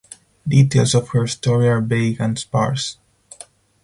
Details 0.47 0.95
of 0.95 1.09
her 1.09 1.27
story 1.27 1.69
are 1.69 1.79
vague 1.79 2.19
and 2.19 2.39
sparse. 2.39 2.97